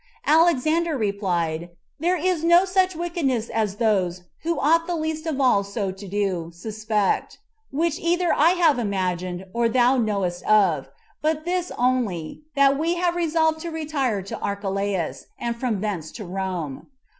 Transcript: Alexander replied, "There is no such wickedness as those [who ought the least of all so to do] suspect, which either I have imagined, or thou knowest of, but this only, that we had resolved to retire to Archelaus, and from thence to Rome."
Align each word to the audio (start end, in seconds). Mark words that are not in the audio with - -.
Alexander 0.25 0.97
replied, 0.97 1.69
"There 1.99 2.17
is 2.17 2.43
no 2.43 2.65
such 2.65 2.95
wickedness 2.95 3.49
as 3.49 3.75
those 3.75 4.23
[who 4.41 4.59
ought 4.59 4.87
the 4.87 4.95
least 4.95 5.27
of 5.27 5.39
all 5.39 5.63
so 5.63 5.91
to 5.91 6.07
do] 6.07 6.49
suspect, 6.55 7.37
which 7.71 7.99
either 7.99 8.33
I 8.33 8.53
have 8.53 8.79
imagined, 8.79 9.45
or 9.53 9.69
thou 9.69 9.97
knowest 9.97 10.43
of, 10.45 10.89
but 11.21 11.45
this 11.45 11.71
only, 11.77 12.41
that 12.55 12.79
we 12.79 12.95
had 12.95 13.13
resolved 13.13 13.59
to 13.59 13.69
retire 13.69 14.23
to 14.23 14.39
Archelaus, 14.39 15.27
and 15.37 15.55
from 15.55 15.81
thence 15.81 16.11
to 16.13 16.25
Rome." 16.25 16.87